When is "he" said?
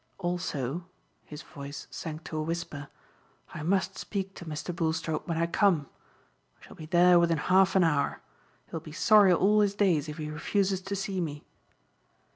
8.65-8.71, 10.17-10.31